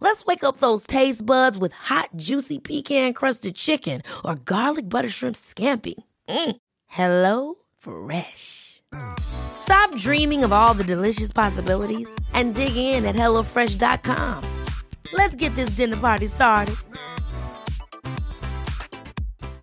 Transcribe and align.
Let's 0.00 0.24
wake 0.24 0.44
up 0.44 0.58
those 0.58 0.86
taste 0.86 1.24
buds 1.24 1.58
with 1.58 1.72
hot, 1.72 2.10
juicy 2.16 2.58
pecan 2.58 3.12
crusted 3.12 3.56
chicken 3.56 4.02
or 4.24 4.36
garlic 4.36 4.88
butter 4.88 5.08
shrimp 5.08 5.36
scampi. 5.36 5.94
Mm. 6.28 6.56
Hello 6.86 7.54
Fresh. 7.78 8.82
Stop 9.18 9.94
dreaming 9.96 10.44
of 10.44 10.52
all 10.52 10.74
the 10.74 10.84
delicious 10.84 11.32
possibilities 11.32 12.08
and 12.32 12.54
dig 12.54 12.76
in 12.76 13.04
at 13.04 13.16
HelloFresh.com. 13.16 14.64
Let's 15.12 15.34
get 15.34 15.54
this 15.54 15.70
dinner 15.70 15.96
party 15.96 16.26
started. 16.26 16.76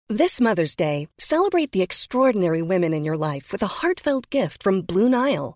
This 0.10 0.40
Mother's 0.40 0.76
Day, 0.76 1.08
celebrate 1.18 1.72
the 1.72 1.82
extraordinary 1.82 2.62
women 2.62 2.94
in 2.94 3.04
your 3.04 3.18
life 3.18 3.52
with 3.52 3.64
a 3.64 3.82
heartfelt 3.82 4.30
gift 4.30 4.62
from 4.62 4.82
Blue 4.82 5.10
Nile. 5.10 5.56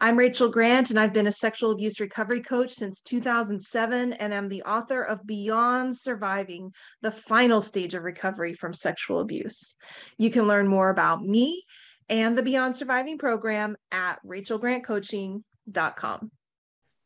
I'm 0.00 0.16
Rachel 0.16 0.48
Grant, 0.48 0.90
and 0.90 0.98
I've 0.98 1.12
been 1.12 1.26
a 1.26 1.32
sexual 1.32 1.70
abuse 1.70 2.00
recovery 2.00 2.40
coach 2.40 2.70
since 2.70 3.00
2007, 3.02 4.14
and 4.14 4.34
I'm 4.34 4.48
the 4.48 4.62
author 4.62 5.02
of 5.02 5.26
Beyond 5.26 5.96
Surviving 5.96 6.72
the 7.02 7.12
Final 7.12 7.60
Stage 7.60 7.94
of 7.94 8.02
Recovery 8.02 8.54
from 8.54 8.74
Sexual 8.74 9.20
Abuse. 9.20 9.76
You 10.16 10.30
can 10.30 10.46
learn 10.46 10.68
more 10.68 10.90
about 10.90 11.22
me 11.22 11.64
and 12.08 12.36
the 12.36 12.42
Beyond 12.42 12.76
Surviving 12.76 13.18
program 13.18 13.76
at 13.92 14.18
rachelgrantcoaching.com. 14.26 16.30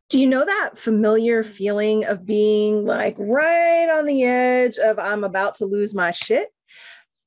Do 0.08 0.20
you 0.20 0.26
know 0.26 0.44
that 0.44 0.76
familiar 0.76 1.42
feeling 1.42 2.04
of 2.04 2.26
being 2.26 2.84
like 2.84 3.16
right 3.18 3.88
on 3.88 4.04
the 4.04 4.24
edge 4.24 4.76
of 4.76 4.98
I'm 4.98 5.24
about 5.24 5.56
to 5.56 5.64
lose 5.64 5.94
my 5.94 6.10
shit? 6.10 6.48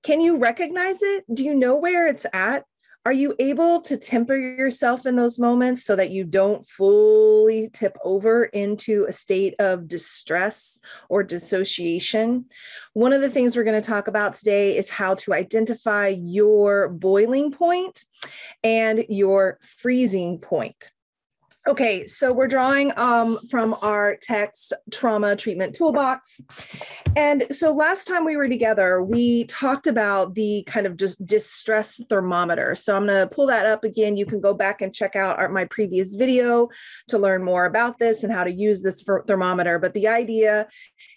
Can 0.03 0.22
you 0.22 0.38
recognize 0.38 1.02
it? 1.02 1.25
Do 1.34 1.44
you 1.44 1.56
know 1.56 1.75
where 1.75 2.07
it's 2.07 2.28
at? 2.31 2.63
Are 3.06 3.14
you 3.14 3.36
able 3.38 3.82
to 3.82 3.98
temper 3.98 4.36
yourself 4.36 5.06
in 5.06 5.16
those 5.16 5.38
moments 5.38 5.86
so 5.86 5.96
that 5.96 6.10
you 6.10 6.24
don't 6.24 6.68
fully 6.68 7.70
tip 7.70 7.96
over 8.04 8.46
into 8.46 9.06
a 9.08 9.12
state 9.12 9.54
of 9.60 9.88
distress 9.88 10.80
or 11.08 11.22
dissociation? 11.22 12.46
One 12.94 13.14
of 13.14 13.22
the 13.22 13.30
things 13.30 13.56
we're 13.56 13.64
going 13.64 13.80
to 13.80 13.88
talk 13.88 14.08
about 14.08 14.36
today 14.36 14.76
is 14.76 14.90
how 14.90 15.14
to 15.16 15.34
identify 15.36 16.08
your 16.08 16.90
boiling 16.90 17.52
point 17.52 18.06
and 18.64 19.06
your 19.08 19.60
freezing 19.62 20.40
point. 20.40 20.92
Okay, 21.68 22.06
so 22.06 22.31
we're 22.31 22.48
drawing 22.48 22.92
um, 22.96 23.40
from 23.50 23.76
our 23.81 24.18
text 24.22 24.72
trauma 24.92 25.36
treatment 25.36 25.74
toolbox. 25.74 26.40
And 27.16 27.48
so 27.50 27.74
last 27.74 28.06
time 28.06 28.24
we 28.24 28.38
were 28.38 28.48
together, 28.48 29.02
we 29.02 29.46
talked 29.46 29.88
about 29.88 30.36
the 30.36 30.64
kind 30.68 30.86
of 30.86 30.96
just 30.96 31.26
distress 31.26 32.00
thermometer. 32.08 32.76
So 32.76 32.96
I'm 32.96 33.08
going 33.08 33.28
to 33.28 33.36
pull 33.36 33.48
that 33.48 33.66
up 33.66 33.84
again. 33.84 34.16
You 34.16 34.28
can 34.28 34.42
go 34.42 34.53
back 34.53 34.84
and 34.84 34.94
check 34.94 35.16
out 35.16 35.40
our, 35.40 35.50
my 35.50 35.66
previous 35.66 36.14
video 36.14 36.70
to 37.08 37.18
learn 37.18 37.44
more 37.44 37.66
about 37.66 37.97
this 37.97 38.24
and 38.24 38.32
how 38.32 38.44
to 38.44 38.52
use 38.52 38.84
this 38.84 39.03
thermometer. 39.26 39.80
But 39.80 39.96
the 39.96 40.08
idea, 40.08 40.68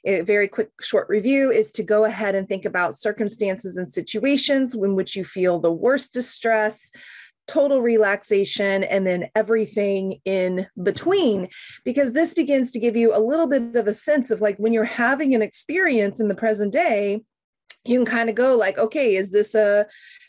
a 0.07 0.23
very 0.23 0.49
quick, 0.49 0.71
short 0.81 1.11
review, 1.11 1.53
is 1.53 1.73
to 1.73 1.83
go 1.83 2.07
ahead 2.07 2.35
and 2.35 2.49
think 2.49 2.65
about 2.65 2.97
circumstances 2.97 3.77
and 3.77 3.93
situations 3.93 4.73
in 4.73 4.95
which 4.95 5.15
you 5.15 5.25
feel 5.25 5.61
the 5.61 5.71
worst 5.71 6.15
distress 6.15 6.91
total 7.49 7.83
relaxation, 7.83 8.85
and 8.85 9.07
then 9.07 9.29
everything 9.35 10.21
in 10.25 10.67
between, 10.83 11.49
because 11.85 12.13
this 12.13 12.35
begins 12.35 12.71
to 12.73 12.79
give 12.79 12.95
you 12.95 13.17
a 13.17 13.19
little 13.19 13.49
bit 13.49 13.75
of 13.75 13.89
a 13.89 13.95
sense 13.95 14.31
of 14.31 14.41
like 14.41 14.57
when 14.59 14.73
you're 14.73 14.85
having 14.85 15.35
an 15.35 15.43
experience 15.43 16.21
in 16.21 16.29
the 16.29 16.35
present 16.35 16.73
day, 16.73 17.23
you 17.85 17.99
can 17.99 18.07
kind 18.07 18.29
of 18.29 18.35
go 18.35 18.55
like, 18.55 18.77
okay, 18.79 19.17
is 19.17 19.31
this 19.31 19.55
a 19.55 19.87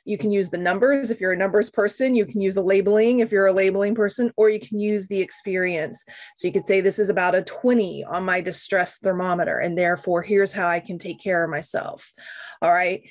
you 0.09 0.17
can 0.17 0.31
use 0.31 0.49
the 0.49 0.57
numbers 0.57 1.11
if 1.11 1.21
you're 1.21 1.33
a 1.33 1.37
numbers 1.37 1.69
person, 1.69 2.15
you 2.15 2.25
can 2.25 2.41
use 2.41 2.57
a 2.57 2.61
labeling 2.61 3.19
if 3.19 3.31
you're 3.31 3.45
a 3.45 3.53
labeling 3.53 3.93
person, 3.93 4.31
or 4.37 4.49
you 4.49 4.59
can 4.59 4.79
use 4.79 5.07
the 5.07 5.21
experience. 5.21 6.03
So 6.35 6.47
you 6.47 6.51
could 6.51 6.65
say, 6.65 6.81
This 6.81 6.97
is 6.97 7.09
about 7.09 7.35
a 7.35 7.43
20 7.43 8.03
on 8.05 8.25
my 8.25 8.41
distress 8.41 8.97
thermometer, 8.97 9.59
and 9.59 9.77
therefore 9.77 10.23
here's 10.23 10.51
how 10.51 10.67
I 10.67 10.79
can 10.79 10.97
take 10.97 11.21
care 11.21 11.43
of 11.43 11.51
myself. 11.51 12.11
All 12.61 12.73
right. 12.73 13.03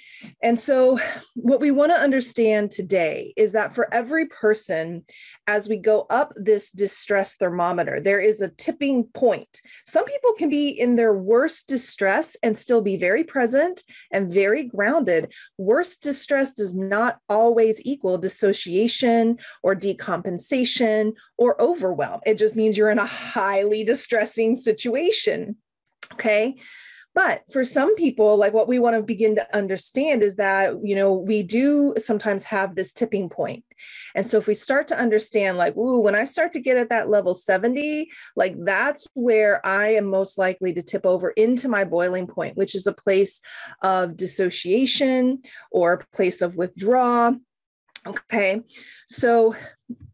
And 0.43 0.59
so, 0.59 0.99
what 1.35 1.61
we 1.61 1.71
want 1.71 1.93
to 1.93 1.99
understand 2.01 2.73
today 2.73 3.33
is 3.37 3.53
that 3.53 3.75
for 3.75 3.93
every 3.95 4.27
person, 4.27 5.05
as 5.49 5.67
we 5.67 5.79
go 5.79 6.07
up 6.11 6.33
this 6.37 6.71
distress 6.71 7.37
thermometer, 7.37 8.01
there 8.01 8.21
is 8.21 8.43
a 8.43 8.51
tipping 8.51 9.05
point. 9.15 9.63
Some 9.87 10.05
people 10.05 10.35
can 10.35 10.51
be 10.51 10.69
in 10.69 10.95
their 10.95 11.15
worst 11.15 11.67
distress 11.67 12.37
and 12.43 12.57
still 12.57 12.83
be 12.83 12.99
very 12.99 13.25
present 13.25 13.83
and 14.13 14.33
very 14.33 14.63
grounded. 14.63 15.33
Worst 15.57 16.03
distress 16.03 16.53
does 16.53 16.75
not 16.75 17.19
always 17.31 17.81
equal 17.83 18.19
dissociation 18.19 19.39
or 19.63 19.75
decompensation 19.75 21.15
or 21.39 21.61
overwhelm. 21.61 22.21
It 22.27 22.37
just 22.37 22.55
means 22.55 22.77
you're 22.77 22.91
in 22.91 22.99
a 22.99 23.07
highly 23.07 23.85
distressing 23.85 24.55
situation. 24.55 25.57
Okay. 26.13 26.57
But 27.19 27.43
for 27.51 27.65
some 27.65 27.97
people, 27.97 28.37
like 28.37 28.53
what 28.53 28.69
we 28.69 28.79
want 28.79 28.95
to 28.95 29.03
begin 29.03 29.35
to 29.35 29.57
understand 29.57 30.23
is 30.23 30.37
that, 30.37 30.75
you 30.85 30.95
know, 30.95 31.15
we 31.15 31.43
do 31.43 31.95
sometimes 31.99 32.45
have 32.45 32.77
this 32.77 32.93
tipping 32.93 33.29
point. 33.29 33.65
And 34.15 34.25
so 34.25 34.39
if 34.39 34.47
we 34.47 34.55
start 34.55 34.87
to 34.89 34.97
understand, 34.97 35.59
like, 35.59 35.77
ooh, 35.77 35.99
when 35.99 36.15
I 36.15 36.25
start 36.25 36.53
to 36.53 36.61
get 36.61 36.77
at 36.77 36.91
that 36.91 37.09
level 37.09 37.35
70, 37.35 38.09
like 38.37 38.55
that's 38.65 39.09
where 39.15 39.61
I 39.67 39.95
am 39.95 40.05
most 40.05 40.39
likely 40.39 40.73
to 40.75 40.81
tip 40.81 41.05
over 41.05 41.31
into 41.31 41.69
my 41.69 41.83
boiling 41.83 42.29
point, 42.29 42.57
which 42.57 42.77
is 42.77 42.87
a 42.87 42.93
place 42.93 43.41
of 43.83 44.17
dissociation 44.17 45.43
or 45.73 45.95
a 45.95 46.17
place 46.17 46.41
of 46.41 46.55
withdrawal. 46.55 47.35
Okay. 48.07 48.61
So 49.09 49.57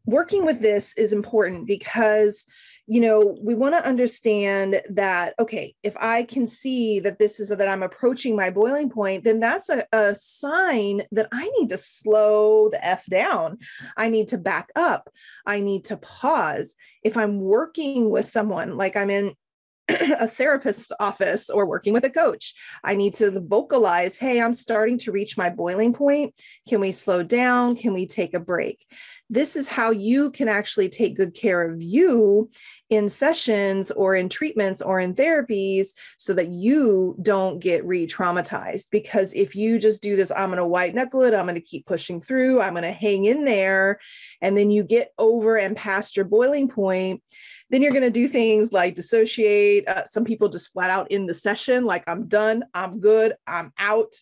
working 0.06 0.46
with 0.46 0.62
this 0.62 0.96
is 0.96 1.12
important 1.12 1.66
because 1.66 2.46
you 2.86 3.00
know, 3.00 3.36
we 3.40 3.54
want 3.54 3.74
to 3.74 3.86
understand 3.86 4.82
that, 4.90 5.34
okay, 5.38 5.74
if 5.82 5.96
I 5.98 6.24
can 6.24 6.46
see 6.46 7.00
that 7.00 7.18
this 7.18 7.40
is 7.40 7.48
that 7.48 7.68
I'm 7.68 7.82
approaching 7.82 8.36
my 8.36 8.50
boiling 8.50 8.90
point, 8.90 9.24
then 9.24 9.40
that's 9.40 9.70
a, 9.70 9.86
a 9.92 10.14
sign 10.14 11.02
that 11.12 11.28
I 11.32 11.50
need 11.58 11.70
to 11.70 11.78
slow 11.78 12.68
the 12.68 12.84
F 12.84 13.06
down. 13.06 13.58
I 13.96 14.10
need 14.10 14.28
to 14.28 14.38
back 14.38 14.70
up. 14.76 15.08
I 15.46 15.60
need 15.60 15.86
to 15.86 15.96
pause. 15.96 16.74
If 17.02 17.16
I'm 17.16 17.40
working 17.40 18.10
with 18.10 18.26
someone, 18.26 18.76
like 18.76 18.96
I'm 18.96 19.08
in 19.08 19.34
a 19.88 20.26
therapist's 20.26 20.92
office 20.98 21.50
or 21.50 21.66
working 21.66 21.92
with 21.92 22.04
a 22.04 22.10
coach. 22.10 22.54
I 22.82 22.94
need 22.94 23.14
to 23.16 23.40
vocalize, 23.40 24.16
hey, 24.16 24.40
I'm 24.40 24.54
starting 24.54 24.98
to 24.98 25.12
reach 25.12 25.36
my 25.36 25.50
boiling 25.50 25.92
point. 25.92 26.34
Can 26.68 26.80
we 26.80 26.92
slow 26.92 27.22
down? 27.22 27.76
Can 27.76 27.92
we 27.92 28.06
take 28.06 28.34
a 28.34 28.40
break? 28.40 28.86
This 29.30 29.56
is 29.56 29.68
how 29.68 29.90
you 29.90 30.30
can 30.30 30.48
actually 30.48 30.88
take 30.88 31.16
good 31.16 31.34
care 31.34 31.62
of 31.62 31.82
you 31.82 32.50
in 32.90 33.08
sessions 33.08 33.90
or 33.90 34.14
in 34.14 34.28
treatments 34.28 34.82
or 34.82 35.00
in 35.00 35.14
therapies 35.14 35.88
so 36.18 36.34
that 36.34 36.48
you 36.48 37.16
don't 37.22 37.58
get 37.58 37.84
re 37.86 38.06
traumatized. 38.06 38.86
Because 38.90 39.32
if 39.32 39.56
you 39.56 39.78
just 39.78 40.02
do 40.02 40.14
this, 40.14 40.30
I'm 40.30 40.48
going 40.48 40.58
to 40.58 40.66
white 40.66 40.94
knuckle 40.94 41.22
it, 41.22 41.34
I'm 41.34 41.46
going 41.46 41.54
to 41.54 41.60
keep 41.60 41.86
pushing 41.86 42.20
through, 42.20 42.60
I'm 42.60 42.74
going 42.74 42.84
to 42.84 42.92
hang 42.92 43.24
in 43.24 43.44
there, 43.44 43.98
and 44.40 44.56
then 44.56 44.70
you 44.70 44.84
get 44.84 45.12
over 45.18 45.56
and 45.56 45.76
past 45.76 46.16
your 46.16 46.26
boiling 46.26 46.68
point 46.68 47.22
then 47.70 47.82
you're 47.82 47.92
going 47.92 48.04
to 48.04 48.10
do 48.10 48.28
things 48.28 48.72
like 48.72 48.94
dissociate. 48.94 49.88
Uh, 49.88 50.04
some 50.04 50.24
people 50.24 50.48
just 50.48 50.72
flat 50.72 50.90
out 50.90 51.10
in 51.10 51.26
the 51.26 51.34
session, 51.34 51.84
like, 51.84 52.04
I'm 52.06 52.28
done, 52.28 52.64
I'm 52.74 53.00
good, 53.00 53.34
I'm 53.46 53.72
out. 53.78 54.14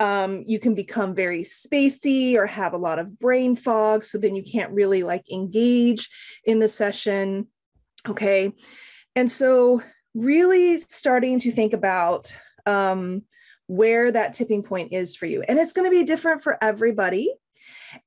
Um, 0.00 0.42
you 0.46 0.58
can 0.58 0.74
become 0.74 1.14
very 1.14 1.42
spacey 1.42 2.34
or 2.34 2.46
have 2.46 2.72
a 2.72 2.78
lot 2.78 2.98
of 2.98 3.18
brain 3.18 3.54
fog. 3.54 4.02
So 4.02 4.18
then 4.18 4.34
you 4.34 4.42
can't 4.42 4.72
really 4.72 5.02
like 5.02 5.30
engage 5.30 6.08
in 6.44 6.58
the 6.58 6.68
session. 6.68 7.46
Okay. 8.08 8.52
And 9.14 9.30
so, 9.30 9.82
really 10.14 10.80
starting 10.88 11.38
to 11.38 11.52
think 11.52 11.72
about 11.72 12.34
um, 12.66 13.22
where 13.66 14.10
that 14.10 14.32
tipping 14.32 14.62
point 14.62 14.92
is 14.92 15.14
for 15.14 15.26
you. 15.26 15.42
And 15.42 15.58
it's 15.58 15.72
going 15.72 15.88
to 15.88 15.96
be 15.96 16.04
different 16.04 16.42
for 16.42 16.58
everybody. 16.60 17.32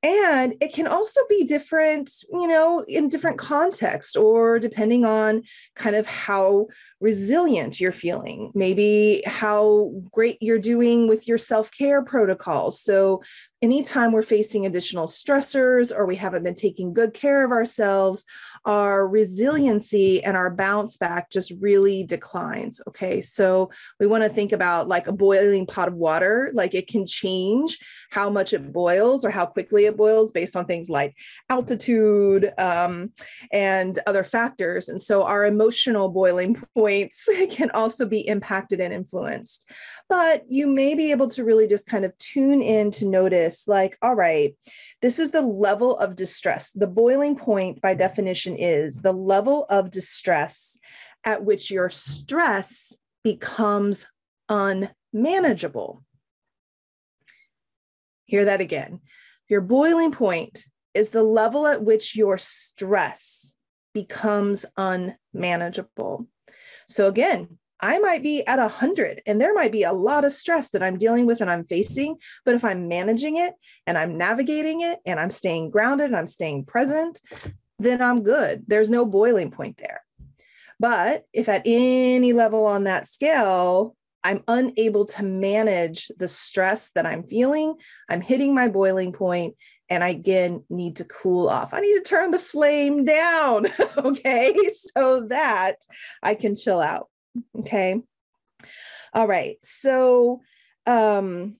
And 0.01 0.56
it 0.62 0.74
can 0.74 0.88
also 0.88 1.21
be 1.30 1.44
different, 1.44 2.12
you 2.31 2.47
know, 2.47 2.81
in 2.88 3.09
different 3.09 3.38
context 3.38 4.15
or 4.18 4.59
depending 4.59 5.06
on 5.06 5.44
kind 5.75 5.95
of 5.95 6.06
how 6.06 6.68
resilient 7.00 7.80
you're 7.80 7.91
feeling, 7.91 8.51
maybe 8.56 9.24
how 9.25 9.91
great 10.12 10.38
you're 10.41 10.59
doing 10.59 11.07
with 11.07 11.27
your 11.27 11.38
self 11.38 11.71
care 11.71 12.01
protocols. 12.03 12.81
So, 12.81 13.21
anytime 13.63 14.12
we're 14.12 14.21
facing 14.21 14.65
additional 14.65 15.07
stressors 15.07 15.95
or 15.95 16.06
we 16.06 16.18
haven't 16.18 16.44
been 16.44 16.53
taking 16.53 16.94
good 16.94 17.13
care 17.13 17.45
of 17.45 17.51
ourselves, 17.51 18.25
our 18.65 19.07
resiliency 19.07 20.21
and 20.21 20.36
our 20.36 20.50
bounce 20.50 20.97
back 20.97 21.29
just 21.31 21.53
really 21.62 22.03
declines. 22.03 22.81
Okay. 22.89 23.21
So 23.21 23.71
we 24.01 24.06
want 24.06 24.24
to 24.24 24.29
think 24.29 24.51
about 24.51 24.89
like 24.89 25.07
a 25.07 25.13
boiling 25.13 25.65
pot 25.65 25.88
of 25.88 25.94
water, 25.94 26.51
like 26.53 26.74
it 26.74 26.89
can 26.89 27.07
change 27.07 27.79
how 28.12 28.29
much 28.29 28.51
it 28.51 28.74
boils 28.74 29.24
or 29.24 29.29
how 29.29 29.45
quickly 29.45 29.73
it 29.81 29.98
boils 29.98 30.31
based 30.31 30.56
on 30.56 30.66
things 30.66 30.90
like 30.90 31.16
altitude 31.50 32.52
um, 32.58 33.12
and 33.52 34.00
other 34.08 34.24
factors. 34.24 34.88
And 34.90 35.02
so 35.02 35.24
our 35.24 35.46
emotional 35.46 36.10
boiling 36.10 36.56
points 36.75 37.28
can 37.50 37.72
also 37.72 38.06
be 38.06 38.28
impacted 38.28 38.80
and 38.80 38.94
influenced. 38.94 39.70
But 40.08 40.44
you 40.48 40.68
may 40.68 40.94
be 40.94 41.12
able 41.12 41.28
to 41.30 41.44
really 41.44 41.68
just 41.68 41.88
kind 41.88 42.06
of 42.06 42.18
tune 42.18 42.62
in 42.62 42.92
to 42.92 43.06
notice, 43.06 43.68
like, 43.68 43.98
all 44.02 44.16
right, 44.16 44.56
this 45.02 45.20
is 45.20 45.31
the 45.31 45.42
level 45.42 45.98
of 45.98 46.16
distress. 46.16 46.72
The 46.72 46.88
boiling 46.88 47.36
point, 47.36 47.81
by 47.81 47.94
definition, 47.96 48.56
is 48.56 48.98
the 48.98 49.12
level 49.12 49.66
of 49.70 49.92
distress 49.92 50.78
at 51.25 51.44
which 51.44 51.72
your 51.72 51.90
stress 51.90 52.98
becomes 53.24 54.06
unmanageable. 54.50 56.04
Hear 58.25 58.46
that 58.46 58.62
again. 58.62 59.00
Your 59.53 59.61
boiling 59.61 60.11
point 60.11 60.63
is 60.95 61.09
the 61.09 61.21
level 61.21 61.67
at 61.67 61.83
which 61.83 62.15
your 62.15 62.39
stress 62.39 63.53
becomes 63.94 64.65
unmanageable. 64.75 66.27
So, 66.88 67.07
again, 67.07 67.59
I 67.79 68.00
might 68.00 68.23
be 68.23 68.44
at 68.47 68.57
100 68.57 69.21
and 69.27 69.39
there 69.39 69.53
might 69.53 69.71
be 69.71 69.83
a 69.83 69.94
lot 69.94 70.25
of 70.25 70.33
stress 70.33 70.71
that 70.71 70.81
I'm 70.81 70.97
dealing 70.97 71.27
with 71.27 71.39
and 71.39 71.51
I'm 71.51 71.67
facing. 71.67 72.15
But 72.45 72.55
if 72.55 72.65
I'm 72.65 72.88
managing 72.88 73.38
it 73.38 73.53
and 73.85 73.95
I'm 73.95 74.17
navigating 74.17 74.81
it 74.81 74.97
and 75.05 75.19
I'm 75.19 75.29
staying 75.29 75.69
grounded 75.69 76.07
and 76.07 76.15
I'm 76.15 76.25
staying 76.25 76.65
present, 76.65 77.21
then 77.77 78.01
I'm 78.01 78.23
good. 78.23 78.63
There's 78.65 78.89
no 78.89 79.05
boiling 79.05 79.51
point 79.51 79.77
there. 79.77 80.01
But 80.79 81.25
if 81.31 81.47
at 81.47 81.61
any 81.63 82.33
level 82.33 82.65
on 82.65 82.85
that 82.85 83.07
scale, 83.07 83.95
I'm 84.24 84.44
unable 84.48 85.06
to 85.08 85.24
manage 85.24 86.12
the 86.18 86.28
stress 86.28 86.92
that 86.96 87.06
I'm 87.06 87.24
feeling, 87.24 87.75
I'm 88.10 88.22
hitting 88.22 88.54
my 88.54 88.68
boiling 88.68 89.12
point, 89.12 89.56
and 89.90 90.04
I 90.04 90.10
again 90.10 90.64
need 90.70 90.98
to 90.98 91.06
cool 91.06 91.50
off. 91.50 91.74
I 91.74 91.81
need 91.81 91.94
to 91.96 92.02
turn 92.02 92.31
the 92.31 92.40
flame 92.40 93.06
down, 93.06 93.68
okay, 93.98 94.56
so 94.98 95.28
that 95.28 95.78
I 96.22 96.36
can 96.36 96.56
chill 96.56 96.80
out. 96.80 97.10
Okay. 97.60 98.02
All 99.14 99.28
right. 99.28 99.58
So, 99.64 100.42
um, 100.86 101.58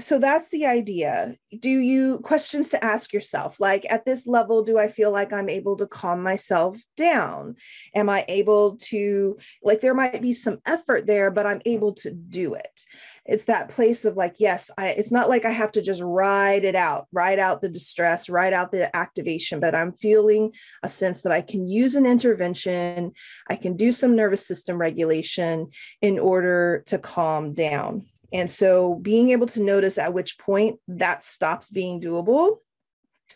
so 0.00 0.18
that's 0.18 0.48
the 0.48 0.66
idea. 0.66 1.36
Do 1.58 1.68
you 1.68 2.18
questions 2.20 2.70
to 2.70 2.84
ask 2.84 3.12
yourself 3.12 3.60
like 3.60 3.86
at 3.88 4.04
this 4.04 4.26
level 4.26 4.62
do 4.62 4.78
I 4.78 4.88
feel 4.88 5.10
like 5.10 5.32
I'm 5.32 5.48
able 5.48 5.76
to 5.76 5.86
calm 5.86 6.22
myself 6.22 6.78
down? 6.96 7.56
Am 7.94 8.08
I 8.08 8.24
able 8.28 8.76
to 8.88 9.36
like 9.62 9.80
there 9.80 9.94
might 9.94 10.20
be 10.20 10.32
some 10.32 10.58
effort 10.66 11.06
there 11.06 11.30
but 11.30 11.46
I'm 11.46 11.62
able 11.64 11.94
to 11.94 12.10
do 12.10 12.54
it 12.54 12.80
it's 13.26 13.44
that 13.44 13.68
place 13.68 14.04
of 14.04 14.16
like 14.16 14.34
yes 14.38 14.70
i 14.78 14.88
it's 14.88 15.10
not 15.10 15.28
like 15.28 15.44
i 15.44 15.50
have 15.50 15.70
to 15.70 15.82
just 15.82 16.00
ride 16.02 16.64
it 16.64 16.74
out 16.74 17.06
ride 17.12 17.38
out 17.38 17.60
the 17.60 17.68
distress 17.68 18.28
ride 18.28 18.52
out 18.52 18.72
the 18.72 18.94
activation 18.96 19.60
but 19.60 19.74
i'm 19.74 19.92
feeling 19.92 20.52
a 20.82 20.88
sense 20.88 21.22
that 21.22 21.32
i 21.32 21.40
can 21.40 21.66
use 21.66 21.94
an 21.94 22.06
intervention 22.06 23.12
i 23.48 23.56
can 23.56 23.76
do 23.76 23.92
some 23.92 24.16
nervous 24.16 24.46
system 24.46 24.78
regulation 24.78 25.68
in 26.00 26.18
order 26.18 26.82
to 26.86 26.98
calm 26.98 27.52
down 27.52 28.06
and 28.32 28.50
so 28.50 28.94
being 28.96 29.30
able 29.30 29.46
to 29.46 29.62
notice 29.62 29.98
at 29.98 30.12
which 30.12 30.38
point 30.38 30.78
that 30.88 31.22
stops 31.22 31.70
being 31.70 32.00
doable 32.00 32.58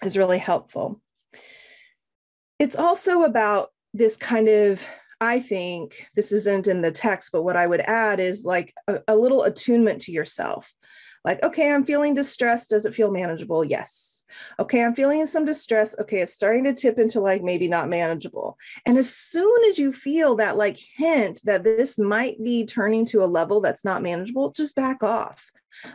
is 0.03 0.17
really 0.17 0.39
helpful 0.39 1.01
it's 2.59 2.77
also 2.77 3.23
about 3.23 3.71
this 3.93 4.17
kind 4.17 4.49
of 4.49 4.85
I 5.21 5.41
think 5.41 6.09
this 6.15 6.33
isn't 6.33 6.67
in 6.67 6.83
the 6.83 6.91
text, 6.91 7.31
but 7.33 7.43
what 7.43 7.57
I 7.57 7.67
would 7.67 7.81
add 7.81 8.21
is 8.21 8.45
like 8.45 8.75
a, 8.89 9.01
a 9.09 9.17
little 9.17 9.45
attunement 9.45 10.03
to 10.03 10.13
yourself. 10.13 10.73
Like, 11.25 11.43
okay, 11.43 11.73
I'm 11.73 11.85
feeling 11.85 12.15
distressed. 12.15 12.71
Does 12.71 12.87
it 12.87 12.95
feel 12.95 13.11
manageable? 13.11 13.65
Yes. 13.65 14.23
Okay, 14.59 14.83
I'm 14.83 14.95
feeling 14.95 15.25
some 15.27 15.45
distress. 15.45 15.97
Okay, 15.99 16.21
it's 16.21 16.33
starting 16.33 16.65
to 16.65 16.75
tip 16.75 16.99
into 16.99 17.21
like 17.21 17.43
maybe 17.43 17.69
not 17.69 17.89
manageable. 17.89 18.59
And 18.85 18.99
as 18.99 19.15
soon 19.15 19.65
as 19.69 19.79
you 19.79 19.93
feel 19.93 20.37
that 20.37 20.57
like 20.57 20.79
hint 20.97 21.41
that 21.45 21.65
this 21.65 21.99
might 21.99 22.43
be 22.43 22.67
turning 22.67 23.07
to 23.07 23.23
a 23.23 23.27
level 23.27 23.61
that's 23.61 23.85
not 23.85 24.03
manageable, 24.03 24.51
just 24.53 24.75
back 24.75 25.03
off. 25.03 25.51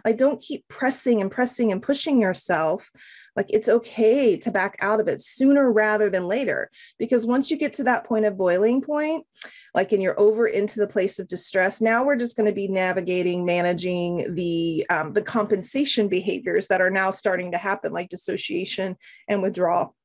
Like, 0.05 0.17
don't 0.17 0.41
keep 0.41 0.67
pressing 0.67 1.21
and 1.21 1.31
pressing 1.31 1.71
and 1.71 1.81
pushing 1.81 2.21
yourself. 2.21 2.91
Like, 3.35 3.47
it's 3.49 3.69
okay 3.69 4.37
to 4.37 4.51
back 4.51 4.77
out 4.81 4.99
of 4.99 5.07
it 5.07 5.21
sooner 5.21 5.71
rather 5.71 6.09
than 6.09 6.27
later. 6.27 6.69
Because 6.97 7.25
once 7.25 7.49
you 7.49 7.57
get 7.57 7.73
to 7.75 7.83
that 7.85 8.05
point 8.05 8.25
of 8.25 8.37
boiling 8.37 8.81
point, 8.81 9.25
like, 9.73 9.91
and 9.91 10.01
you're 10.01 10.19
over 10.19 10.47
into 10.47 10.79
the 10.79 10.87
place 10.87 11.19
of 11.19 11.27
distress, 11.27 11.79
now 11.79 12.03
we're 12.03 12.15
just 12.15 12.35
going 12.35 12.47
to 12.47 12.53
be 12.53 12.67
navigating, 12.67 13.45
managing 13.45 14.35
the 14.35 14.85
um, 14.89 15.13
the 15.13 15.21
compensation 15.21 16.07
behaviors 16.07 16.67
that 16.67 16.81
are 16.81 16.89
now 16.89 17.11
starting 17.11 17.51
to 17.51 17.57
happen, 17.57 17.93
like 17.93 18.09
dissociation 18.09 18.97
and 19.27 19.41
withdrawal, 19.41 19.95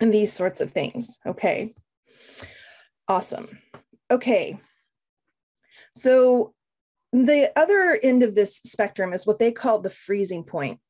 and 0.00 0.14
these 0.14 0.32
sorts 0.32 0.60
of 0.60 0.72
things. 0.72 1.18
Okay. 1.26 1.74
Awesome. 3.08 3.58
Okay. 4.10 4.58
So 5.94 6.54
the 7.12 7.52
other 7.56 7.98
end 8.02 8.22
of 8.22 8.34
this 8.34 8.58
spectrum 8.58 9.12
is 9.12 9.26
what 9.26 9.38
they 9.38 9.52
call 9.52 9.80
the 9.80 9.90
freezing 9.90 10.44
point. 10.44 10.80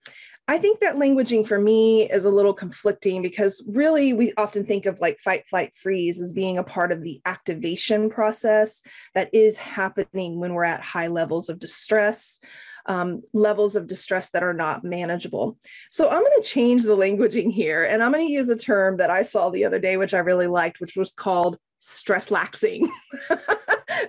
I 0.50 0.58
think 0.58 0.80
that 0.80 0.96
languaging 0.96 1.46
for 1.46 1.60
me 1.60 2.10
is 2.10 2.24
a 2.24 2.30
little 2.30 2.52
conflicting 2.52 3.22
because 3.22 3.62
really 3.68 4.12
we 4.12 4.32
often 4.36 4.66
think 4.66 4.84
of 4.84 4.98
like 5.00 5.20
fight, 5.20 5.46
flight, 5.48 5.76
freeze 5.76 6.20
as 6.20 6.32
being 6.32 6.58
a 6.58 6.64
part 6.64 6.90
of 6.90 7.04
the 7.04 7.20
activation 7.24 8.10
process 8.10 8.82
that 9.14 9.32
is 9.32 9.58
happening 9.58 10.40
when 10.40 10.54
we're 10.54 10.64
at 10.64 10.80
high 10.80 11.06
levels 11.06 11.50
of 11.50 11.60
distress. 11.60 12.40
Um, 12.86 13.22
levels 13.32 13.76
of 13.76 13.86
distress 13.86 14.30
that 14.30 14.42
are 14.42 14.54
not 14.54 14.82
manageable. 14.82 15.56
So 15.90 16.08
I'm 16.08 16.22
going 16.24 16.42
to 16.42 16.48
change 16.48 16.82
the 16.82 16.96
languaging 16.96 17.52
here 17.52 17.84
and 17.84 18.02
I'm 18.02 18.10
going 18.10 18.26
to 18.26 18.32
use 18.32 18.48
a 18.48 18.56
term 18.56 18.96
that 18.96 19.10
I 19.10 19.22
saw 19.22 19.50
the 19.50 19.66
other 19.66 19.78
day, 19.78 19.98
which 19.98 20.14
I 20.14 20.18
really 20.18 20.48
liked, 20.48 20.80
which 20.80 20.96
was 20.96 21.12
called 21.12 21.58
stress 21.78 22.30
laxing. 22.30 22.88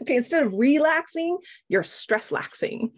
okay, 0.01 0.15
instead 0.15 0.43
of 0.43 0.53
relaxing, 0.53 1.37
you're 1.69 1.83
stress 1.83 2.29
laxing. 2.29 2.91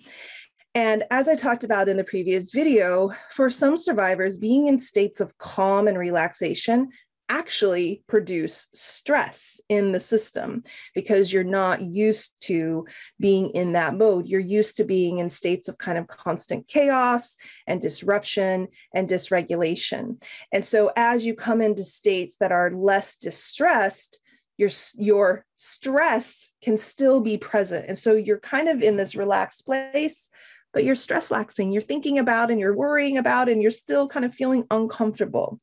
And 0.76 1.04
as 1.12 1.28
I 1.28 1.36
talked 1.36 1.64
about 1.64 1.88
in 1.88 1.98
the 1.98 2.04
previous 2.04 2.52
video, 2.52 3.12
for 3.32 3.50
some 3.50 3.78
survivors, 3.78 4.38
being 4.38 4.68
in 4.68 4.80
states 4.80 5.20
of 5.20 5.38
calm 5.38 5.88
and 5.88 5.98
relaxation 5.98 6.90
actually 7.30 8.04
produce 8.08 8.68
stress 8.74 9.62
in 9.70 9.92
the 9.92 10.00
system 10.00 10.64
because 10.94 11.32
you're 11.32 11.44
not 11.44 11.82
used 11.82 12.34
to 12.42 12.86
being 13.20 13.50
in 13.52 13.74
that 13.74 13.96
mode. 13.96 14.28
You're 14.28 14.40
used 14.40 14.78
to 14.78 14.84
being 14.84 15.20
in 15.20 15.30
states 15.30 15.68
of 15.68 15.78
kind 15.78 15.98
of 15.98 16.08
constant 16.08 16.68
chaos 16.68 17.38
and 17.66 17.82
disruption 17.82 18.68
and 18.94 19.08
dysregulation. 19.08 20.22
And 20.52 20.66
so 20.66 20.92
as 20.96 21.26
you 21.26 21.34
come 21.34 21.62
into 21.62 21.84
states 21.84 22.38
that 22.40 22.52
are 22.52 22.72
less 22.72 23.16
distressed, 23.16 24.20
your 24.64 24.72
your 24.96 25.46
stress 25.58 26.50
can 26.62 26.78
still 26.78 27.20
be 27.22 27.38
present. 27.38 27.86
And 27.88 27.98
so 27.98 28.14
you're 28.14 28.40
kind 28.40 28.68
of 28.68 28.82
in 28.82 28.98
this 28.98 29.16
relaxed 29.16 29.66
place 29.66 30.30
but 30.74 30.84
you're 30.84 30.96
stress 30.96 31.30
laxing 31.30 31.72
you're 31.72 31.82
thinking 31.82 32.18
about 32.18 32.50
and 32.50 32.60
you're 32.60 32.76
worrying 32.76 33.18
about 33.18 33.48
and 33.48 33.62
you're 33.62 33.72
still 33.72 34.08
kind 34.08 34.26
of 34.26 34.34
feeling 34.34 34.66
uncomfortable. 34.72 35.60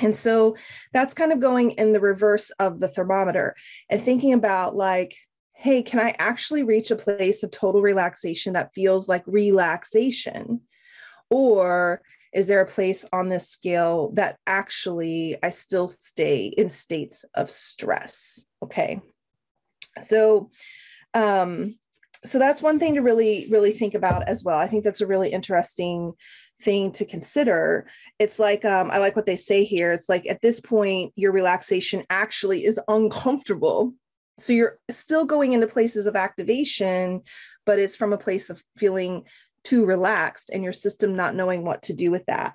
And 0.00 0.14
so 0.16 0.56
that's 0.92 1.14
kind 1.14 1.32
of 1.32 1.40
going 1.40 1.72
in 1.72 1.92
the 1.92 2.00
reverse 2.00 2.50
of 2.58 2.80
the 2.80 2.88
thermometer 2.88 3.54
and 3.90 4.02
thinking 4.02 4.32
about 4.32 4.74
like 4.74 5.16
hey 5.54 5.82
can 5.82 5.98
i 5.98 6.14
actually 6.20 6.62
reach 6.62 6.92
a 6.92 6.96
place 6.96 7.42
of 7.42 7.50
total 7.50 7.82
relaxation 7.82 8.54
that 8.54 8.74
feels 8.74 9.08
like 9.08 9.22
relaxation? 9.26 10.62
Or 11.30 12.00
is 12.38 12.46
there 12.46 12.60
a 12.60 12.66
place 12.66 13.04
on 13.12 13.28
this 13.28 13.48
scale 13.48 14.12
that 14.14 14.38
actually 14.46 15.36
I 15.42 15.50
still 15.50 15.88
stay 15.88 16.46
in 16.56 16.70
states 16.70 17.24
of 17.34 17.50
stress? 17.50 18.44
Okay. 18.62 19.00
So, 20.00 20.52
um, 21.14 21.80
so 22.24 22.38
that's 22.38 22.62
one 22.62 22.78
thing 22.78 22.94
to 22.94 23.02
really, 23.02 23.48
really 23.50 23.72
think 23.72 23.94
about 23.94 24.28
as 24.28 24.44
well. 24.44 24.56
I 24.56 24.68
think 24.68 24.84
that's 24.84 25.00
a 25.00 25.06
really 25.08 25.32
interesting 25.32 26.12
thing 26.62 26.92
to 26.92 27.04
consider. 27.04 27.88
It's 28.20 28.38
like, 28.38 28.64
um, 28.64 28.92
I 28.92 28.98
like 28.98 29.16
what 29.16 29.26
they 29.26 29.34
say 29.34 29.64
here. 29.64 29.92
It's 29.92 30.08
like 30.08 30.24
at 30.28 30.40
this 30.40 30.60
point, 30.60 31.12
your 31.16 31.32
relaxation 31.32 32.04
actually 32.08 32.64
is 32.64 32.78
uncomfortable. 32.86 33.94
So 34.38 34.52
you're 34.52 34.78
still 34.92 35.24
going 35.24 35.54
into 35.54 35.66
places 35.66 36.06
of 36.06 36.14
activation, 36.14 37.22
but 37.66 37.80
it's 37.80 37.96
from 37.96 38.12
a 38.12 38.18
place 38.18 38.48
of 38.48 38.62
feeling 38.76 39.24
too 39.64 39.84
relaxed 39.84 40.50
and 40.52 40.62
your 40.62 40.72
system 40.72 41.14
not 41.14 41.34
knowing 41.34 41.64
what 41.64 41.82
to 41.82 41.92
do 41.92 42.10
with 42.10 42.24
that. 42.26 42.54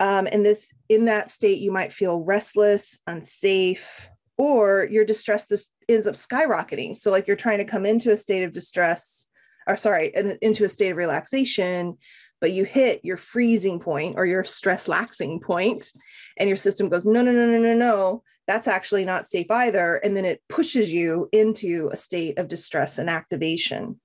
Um, 0.00 0.26
and 0.30 0.44
this 0.44 0.72
in 0.88 1.04
that 1.06 1.30
state, 1.30 1.60
you 1.60 1.70
might 1.70 1.92
feel 1.92 2.24
restless, 2.24 2.98
unsafe, 3.06 4.08
or 4.36 4.88
your 4.90 5.04
distress 5.04 5.46
this 5.46 5.68
ends 5.88 6.06
up 6.06 6.14
skyrocketing. 6.14 6.96
So, 6.96 7.10
like 7.10 7.26
you're 7.26 7.36
trying 7.36 7.58
to 7.58 7.64
come 7.64 7.86
into 7.86 8.10
a 8.10 8.16
state 8.16 8.42
of 8.42 8.52
distress, 8.52 9.26
or 9.66 9.76
sorry, 9.76 10.12
into 10.42 10.64
a 10.64 10.68
state 10.68 10.90
of 10.90 10.96
relaxation, 10.96 11.96
but 12.40 12.52
you 12.52 12.64
hit 12.64 13.04
your 13.04 13.16
freezing 13.16 13.80
point 13.80 14.16
or 14.16 14.26
your 14.26 14.44
stress 14.44 14.86
laxing 14.86 15.40
point, 15.40 15.90
and 16.36 16.48
your 16.48 16.58
system 16.58 16.88
goes, 16.88 17.06
no, 17.06 17.22
no, 17.22 17.32
no, 17.32 17.46
no, 17.46 17.58
no, 17.58 17.74
no. 17.74 18.22
That's 18.46 18.68
actually 18.68 19.06
not 19.06 19.24
safe 19.24 19.50
either. 19.50 19.96
And 19.96 20.14
then 20.14 20.26
it 20.26 20.42
pushes 20.50 20.92
you 20.92 21.28
into 21.32 21.88
a 21.90 21.96
state 21.96 22.38
of 22.38 22.48
distress 22.48 22.98
and 22.98 23.08
activation. 23.08 23.98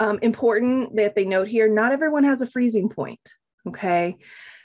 Um, 0.00 0.18
important 0.22 0.96
that 0.96 1.14
they 1.14 1.24
note 1.24 1.48
here 1.48 1.68
not 1.68 1.92
everyone 1.92 2.24
has 2.24 2.40
a 2.40 2.46
freezing 2.46 2.88
point. 2.88 3.20
Okay. 3.66 4.16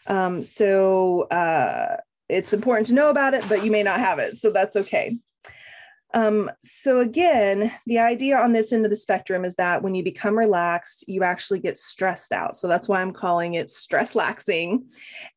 Um, 0.08 0.44
so 0.44 1.24
uh, 1.24 1.98
it's 2.30 2.54
important 2.54 2.88
to 2.88 2.94
know 2.94 3.10
about 3.10 3.34
it, 3.34 3.44
but 3.48 3.64
you 3.64 3.72
may 3.72 3.84
not 3.84 4.00
have 4.00 4.20
it. 4.20 4.38
So 4.38 4.52
that's 4.52 4.76
okay. 4.76 5.18
Um, 6.14 6.50
so 6.64 7.00
again, 7.02 7.72
the 7.86 8.00
idea 8.00 8.38
on 8.38 8.54
this 8.54 8.72
end 8.72 8.86
of 8.86 8.92
the 8.92 8.96
spectrum 8.96 9.44
is 9.44 9.56
that 9.56 9.84
when 9.84 9.94
you 9.94 10.04
become 10.04 10.38
relaxed, 10.38 11.04
you 11.08 11.24
actually 11.24 11.60
get 11.60 11.78
stressed 11.78 12.32
out. 12.32 12.56
So 12.56 12.68
that's 12.68 12.88
why 12.88 13.02
I'm 13.02 13.12
calling 13.12 13.56
it 13.56 13.70
stress 13.70 14.14
laxing, 14.14 14.84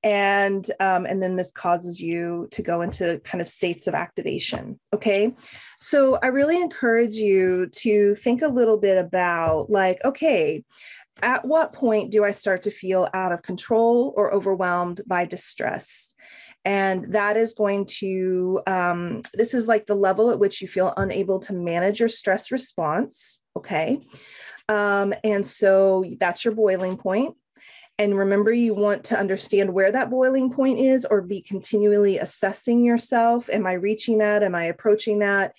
and 0.03 0.71
um, 0.79 1.07
and 1.07 1.23
then 1.23 1.37
this 1.37 1.51
causes 1.51 2.01
you 2.01 2.49
to 2.53 2.63
go 2.63 2.83
into 2.83 3.21
kind 3.25 3.43
of 3.43 3.49
states 3.49 3.87
of 3.89 3.95
activation. 3.95 4.79
Okay, 4.95 5.35
so 5.79 6.19
I 6.23 6.29
really 6.29 6.61
encourage 6.61 7.17
you 7.17 7.67
to 7.79 8.15
think 8.15 8.43
a 8.43 8.49
little 8.49 8.77
bit 8.77 8.97
about 8.97 9.71
like, 9.71 9.99
okay, 10.05 10.65
at 11.23 11.45
what 11.45 11.73
point 11.73 12.11
do 12.11 12.25
I 12.25 12.31
start 12.31 12.63
to 12.63 12.71
feel 12.71 13.09
out 13.13 13.33
of 13.33 13.43
control 13.43 14.15
or 14.17 14.33
overwhelmed 14.33 15.03
by 15.07 15.25
distress? 15.25 16.15
And 16.65 17.15
that 17.15 17.37
is 17.37 17.55
going 17.55 17.87
to, 17.87 18.61
um, 18.67 19.23
this 19.33 19.55
is 19.55 19.67
like 19.67 19.87
the 19.87 19.95
level 19.95 20.31
at 20.31 20.39
which 20.39 20.61
you 20.61 20.69
feel 20.69 20.93
unable 20.97 21.39
to 21.41 21.55
manage 21.55 22.01
your 22.01 22.09
stress 22.09 22.51
response. 22.51 23.41
Okay. 23.57 24.01
Um, 24.69 25.15
and 25.25 25.47
so 25.47 26.05
that's 26.21 26.45
your 26.45 26.55
boiling 26.55 26.97
point. 26.97 27.35
And 27.99 28.17
remember, 28.17 28.53
you 28.53 28.73
want 28.73 29.05
to 29.05 29.19
understand 29.19 29.75
where 29.75 29.93
that 29.93 30.11
boiling 30.11 30.51
point 30.51 30.79
is 30.79 31.05
or 31.05 31.21
be 31.21 31.43
continually 31.43 32.19
assessing 32.19 32.85
yourself. 32.85 33.51
Am 33.51 33.67
I 33.67 33.75
reaching 33.75 34.19
that? 34.19 34.43
Am 34.43 34.55
I 34.55 34.65
approaching 34.65 35.19
that? 35.19 35.55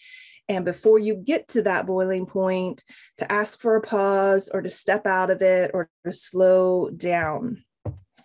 And 0.50 0.66
before 0.66 0.98
you 0.98 1.16
get 1.16 1.50
to 1.50 1.62
that 1.64 1.86
boiling 1.86 2.26
point, 2.26 2.84
to 3.18 3.32
ask 3.32 3.62
for 3.62 3.76
a 3.76 3.82
pause 3.82 4.50
or 4.52 4.62
to 4.62 4.70
step 4.70 5.06
out 5.06 5.30
of 5.30 5.42
it 5.42 5.72
or 5.74 5.88
to 6.06 6.12
slow 6.12 6.90
down 6.90 7.64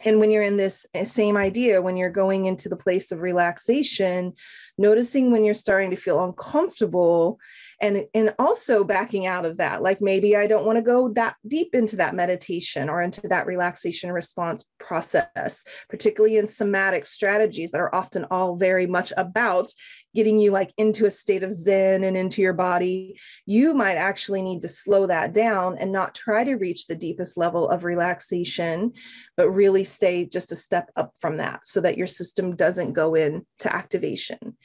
and 0.04 0.20
when 0.20 0.30
you're 0.30 0.42
in 0.42 0.56
this 0.56 0.86
eh, 0.94 1.04
same 1.04 1.36
idea 1.36 1.82
when 1.82 1.96
you're 1.96 2.10
going 2.10 2.46
into 2.46 2.68
the 2.68 2.76
place 2.76 3.12
of 3.12 3.20
relaxation 3.20 4.32
noticing 4.78 5.30
when 5.30 5.44
you're 5.44 5.54
starting 5.54 5.90
to 5.90 5.96
feel 5.96 6.22
uncomfortable 6.24 7.38
and 7.80 8.06
and 8.14 8.34
also 8.38 8.84
backing 8.84 9.26
out 9.26 9.44
of 9.44 9.58
that. 9.58 9.82
Like 9.82 10.00
maybe 10.00 10.36
i 10.36 10.46
don't 10.46 10.64
want 10.64 10.76
to 10.76 10.82
go 10.82 11.12
that 11.14 11.36
deep 11.46 11.74
into 11.74 11.96
that 11.96 12.14
meditation 12.14 12.88
or 12.88 13.02
into 13.02 13.20
that 13.28 13.46
relaxation 13.46 14.12
response 14.12 14.64
process 14.78 15.64
particularly 15.88 16.36
in 16.36 16.46
somatic 16.46 17.06
strategies 17.06 17.70
that 17.70 17.80
are 17.80 17.94
often 17.94 18.24
all 18.30 18.56
very 18.56 18.86
much 18.86 19.12
about 19.16 19.68
getting 20.14 20.38
you 20.38 20.50
like 20.50 20.72
into 20.78 21.04
a 21.04 21.10
state 21.10 21.42
of 21.42 21.52
zen 21.52 22.02
and 22.02 22.16
into 22.16 22.40
your 22.40 22.54
body. 22.54 23.20
You 23.44 23.74
might 23.74 23.96
actually 23.96 24.40
need 24.40 24.62
to 24.62 24.68
slow 24.68 25.06
that 25.06 25.34
down 25.34 25.76
and 25.78 25.92
not 25.92 26.14
try 26.14 26.42
to 26.42 26.54
reach 26.54 26.86
the 26.86 26.96
deepest 26.96 27.36
level 27.36 27.68
of 27.68 27.84
relaxation 27.84 28.92
but 29.36 29.50
really 29.50 29.84
stay 29.84 30.24
just 30.24 30.52
a 30.52 30.56
step 30.56 30.90
up 30.96 31.12
from 31.20 31.36
that 31.36 31.66
so 31.66 31.80
that 31.82 31.98
your 31.98 32.06
system 32.06 32.56
doesn't 32.56 32.94
go 32.94 33.14
into 33.14 33.44
activation 33.64 34.56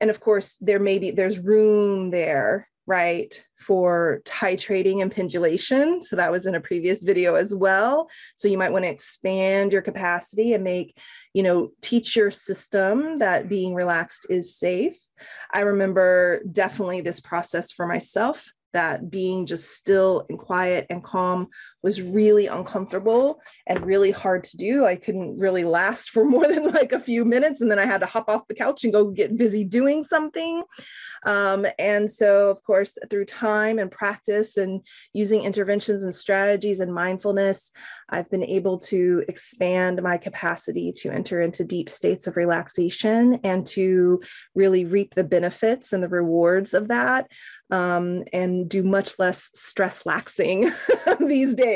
and 0.00 0.10
of 0.10 0.20
course 0.20 0.56
there 0.60 0.78
may 0.78 0.98
be 0.98 1.10
there's 1.10 1.38
room 1.38 2.10
there 2.10 2.68
right 2.86 3.44
for 3.60 4.22
titrating 4.24 5.02
and 5.02 5.12
pendulation. 5.12 6.00
So 6.00 6.16
that 6.16 6.32
was 6.32 6.46
in 6.46 6.54
a 6.54 6.60
previous 6.60 7.02
video 7.02 7.34
as 7.34 7.54
well. 7.54 8.08
So 8.36 8.48
you 8.48 8.56
might 8.56 8.72
want 8.72 8.84
to 8.86 8.90
expand 8.90 9.72
your 9.72 9.82
capacity 9.82 10.54
and 10.54 10.64
make 10.64 10.96
you 11.34 11.42
know 11.42 11.70
teach 11.82 12.16
your 12.16 12.30
system 12.30 13.18
that 13.18 13.48
being 13.48 13.74
relaxed 13.74 14.26
is 14.30 14.56
safe. 14.56 14.98
I 15.52 15.60
remember 15.60 16.42
definitely 16.50 17.02
this 17.02 17.20
process 17.20 17.70
for 17.72 17.86
myself 17.86 18.50
that 18.72 19.10
being 19.10 19.46
just 19.46 19.74
still 19.74 20.26
and 20.28 20.38
quiet 20.38 20.86
and 20.90 21.02
calm 21.02 21.48
was 21.82 22.02
really 22.02 22.46
uncomfortable 22.46 23.40
and 23.66 23.84
really 23.84 24.10
hard 24.10 24.44
to 24.44 24.56
do. 24.56 24.84
I 24.84 24.96
couldn't 24.96 25.38
really 25.38 25.64
last 25.64 26.10
for 26.10 26.24
more 26.28 26.46
than 26.46 26.72
like 26.72 26.92
a 26.92 27.00
few 27.00 27.24
minutes. 27.24 27.60
And 27.60 27.70
then 27.70 27.78
I 27.78 27.86
had 27.86 28.00
to 28.00 28.06
hop 28.06 28.28
off 28.28 28.48
the 28.48 28.54
couch 28.54 28.84
and 28.84 28.92
go 28.92 29.06
get 29.06 29.36
busy 29.36 29.64
doing 29.64 30.02
something. 30.02 30.64
Um, 31.26 31.66
and 31.78 32.10
so, 32.10 32.50
of 32.50 32.62
course, 32.62 32.96
through 33.10 33.24
time 33.24 33.78
and 33.78 33.90
practice 33.90 34.56
and 34.56 34.82
using 35.12 35.42
interventions 35.42 36.04
and 36.04 36.14
strategies 36.14 36.80
and 36.80 36.94
mindfulness, 36.94 37.72
I've 38.08 38.30
been 38.30 38.44
able 38.44 38.78
to 38.78 39.24
expand 39.28 40.02
my 40.02 40.16
capacity 40.16 40.92
to 40.98 41.10
enter 41.10 41.40
into 41.40 41.64
deep 41.64 41.90
states 41.90 42.26
of 42.26 42.36
relaxation 42.36 43.40
and 43.44 43.66
to 43.68 44.22
really 44.54 44.84
reap 44.84 45.14
the 45.14 45.24
benefits 45.24 45.92
and 45.92 46.02
the 46.02 46.08
rewards 46.08 46.72
of 46.72 46.88
that 46.88 47.28
um, 47.70 48.24
and 48.32 48.68
do 48.68 48.82
much 48.82 49.18
less 49.18 49.50
stress 49.54 50.04
laxing 50.04 50.72
these 51.26 51.54
days. 51.54 51.67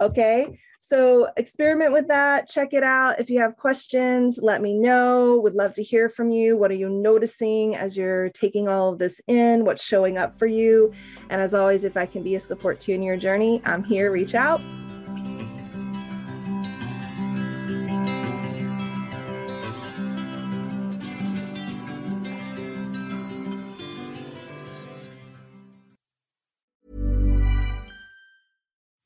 Okay. 0.00 0.58
So 0.78 1.28
experiment 1.36 1.92
with 1.92 2.08
that. 2.08 2.48
Check 2.48 2.74
it 2.74 2.82
out. 2.82 3.20
If 3.20 3.30
you 3.30 3.38
have 3.40 3.56
questions, 3.56 4.38
let 4.42 4.60
me 4.60 4.74
know. 4.74 5.38
Would 5.40 5.54
love 5.54 5.72
to 5.74 5.82
hear 5.82 6.08
from 6.08 6.30
you. 6.30 6.56
What 6.56 6.70
are 6.70 6.74
you 6.74 6.88
noticing 6.88 7.76
as 7.76 7.96
you're 7.96 8.30
taking 8.30 8.68
all 8.68 8.92
of 8.92 8.98
this 8.98 9.20
in? 9.28 9.64
What's 9.64 9.82
showing 9.82 10.18
up 10.18 10.38
for 10.38 10.46
you? 10.46 10.92
And 11.30 11.40
as 11.40 11.54
always, 11.54 11.84
if 11.84 11.96
I 11.96 12.04
can 12.04 12.22
be 12.22 12.34
a 12.34 12.40
support 12.40 12.80
to 12.80 12.90
you 12.90 12.96
in 12.96 13.02
your 13.02 13.16
journey, 13.16 13.62
I'm 13.64 13.84
here. 13.84 14.10
Reach 14.10 14.34
out. 14.34 14.60